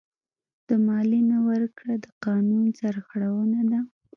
د 0.67 0.69
مالیې 0.85 1.21
نه 1.31 1.37
ورکړه 1.49 1.93
د 2.03 2.07
قانون 2.25 2.65
سرغړونه 2.79 3.59
ده. 3.71 3.79